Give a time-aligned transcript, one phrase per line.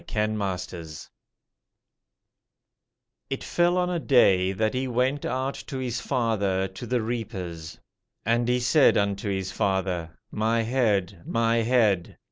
[0.03, 0.87] The Oldest Drama
[3.31, 7.79] _"It fell on a day, that he went out to his father to the reapers.
[8.25, 12.17] And he said unto his father, My head, my head.